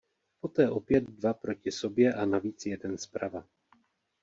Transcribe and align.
Poté 0.41 0.69
opět 0.69 1.03
dva 1.03 1.33
proti 1.33 1.71
sobě 1.71 2.13
a 2.13 2.25
navíc 2.25 2.65
jeden 2.65 2.97
zprava. 2.97 3.43